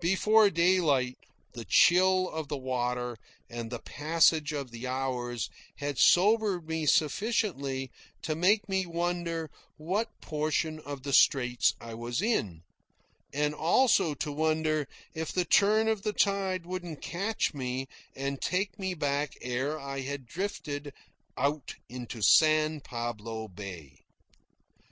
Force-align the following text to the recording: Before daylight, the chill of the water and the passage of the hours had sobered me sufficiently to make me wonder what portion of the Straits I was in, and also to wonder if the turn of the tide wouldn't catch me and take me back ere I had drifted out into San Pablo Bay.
Before 0.00 0.50
daylight, 0.50 1.16
the 1.52 1.64
chill 1.64 2.28
of 2.28 2.48
the 2.48 2.56
water 2.56 3.16
and 3.48 3.70
the 3.70 3.78
passage 3.78 4.52
of 4.52 4.72
the 4.72 4.88
hours 4.88 5.48
had 5.76 5.96
sobered 5.96 6.66
me 6.66 6.86
sufficiently 6.86 7.92
to 8.22 8.34
make 8.34 8.68
me 8.68 8.84
wonder 8.84 9.48
what 9.76 10.20
portion 10.20 10.80
of 10.80 11.04
the 11.04 11.12
Straits 11.12 11.72
I 11.80 11.94
was 11.94 12.20
in, 12.20 12.64
and 13.32 13.54
also 13.54 14.12
to 14.14 14.32
wonder 14.32 14.88
if 15.14 15.30
the 15.30 15.44
turn 15.44 15.86
of 15.86 16.02
the 16.02 16.12
tide 16.12 16.66
wouldn't 16.66 17.00
catch 17.00 17.54
me 17.54 17.86
and 18.16 18.42
take 18.42 18.80
me 18.80 18.92
back 18.92 19.34
ere 19.40 19.78
I 19.78 20.00
had 20.00 20.26
drifted 20.26 20.92
out 21.38 21.76
into 21.88 22.20
San 22.22 22.80
Pablo 22.80 23.46
Bay. 23.46 24.00